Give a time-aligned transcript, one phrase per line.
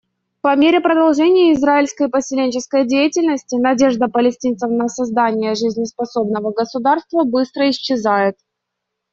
[0.41, 8.35] По мере продолжения израильской поселенческой деятельности надежда палестинцев на создание жизнеспособного государства быстро исчезает.